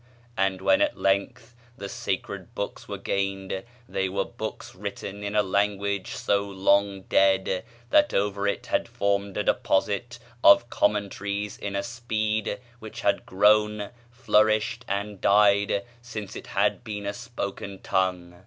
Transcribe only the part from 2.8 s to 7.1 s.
were gained, they were books written in a language so long